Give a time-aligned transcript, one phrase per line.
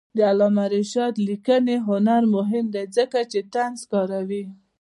[0.17, 4.43] د علامه رشاد لیکنی هنر مهم دی ځکه چې طنز کاروي.